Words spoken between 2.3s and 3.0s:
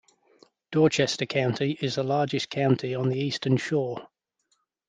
county